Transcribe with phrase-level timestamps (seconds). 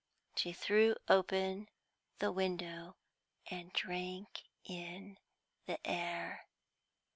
[0.35, 1.69] She threw open
[2.17, 2.95] the window,
[3.51, 5.19] and drank in
[5.67, 6.47] the air.